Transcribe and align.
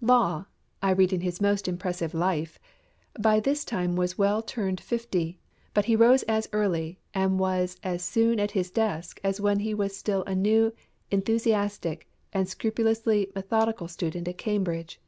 "Law," 0.00 0.46
I 0.80 0.92
read 0.92 1.12
in 1.12 1.20
his 1.20 1.42
most 1.42 1.68
impressive 1.68 2.14
Life, 2.14 2.58
"by 3.20 3.38
this 3.38 3.66
time 3.66 3.96
was 3.96 4.16
well 4.16 4.40
turned 4.40 4.80
fifty, 4.80 5.40
but 5.74 5.84
he 5.84 5.94
rose 5.94 6.22
as 6.22 6.48
early 6.54 7.00
and 7.12 7.38
was 7.38 7.76
as 7.82 8.02
soon 8.02 8.40
at 8.40 8.52
his 8.52 8.70
desk 8.70 9.20
as 9.22 9.42
when 9.42 9.58
he 9.58 9.74
was 9.74 9.94
still 9.94 10.24
a 10.24 10.34
new, 10.34 10.72
enthusiastic, 11.10 12.08
and 12.32 12.48
scrupulously 12.48 13.30
methodical 13.36 13.86
student 13.86 14.26
at 14.26 14.38
Cambridge." 14.38 15.02